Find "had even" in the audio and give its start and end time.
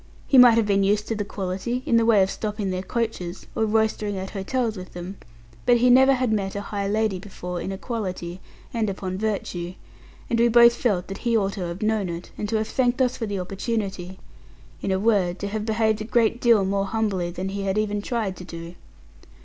17.65-18.01